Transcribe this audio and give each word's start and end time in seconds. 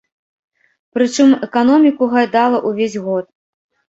Прычым 0.97 1.35
эканоміку 1.49 2.03
гайдала 2.13 2.57
ўвесь 2.69 2.97
год. 3.07 3.25